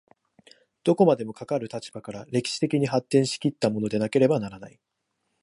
[0.83, 4.79] どこまでもかかる立場から歴史的に発展し来ったものでなければならない。